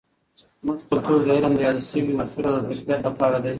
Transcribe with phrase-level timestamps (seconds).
[0.61, 3.49] زموږ کلتور د علم د یادو سوي اصولو د تقویت لپاره دی.